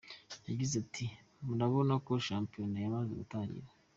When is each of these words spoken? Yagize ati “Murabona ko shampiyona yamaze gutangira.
Yagize 0.49 0.73
ati 0.83 1.05
“Murabona 1.45 1.93
ko 2.05 2.11
shampiyona 2.27 2.75
yamaze 2.79 3.11
gutangira. 3.21 3.67